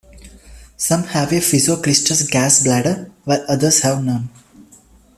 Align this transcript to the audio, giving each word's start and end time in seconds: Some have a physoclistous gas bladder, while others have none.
Some 0.77 1.03
have 1.09 1.31
a 1.31 1.35
physoclistous 1.41 2.27
gas 2.31 2.63
bladder, 2.63 3.11
while 3.23 3.45
others 3.47 3.81
have 3.81 4.03
none. 4.03 4.29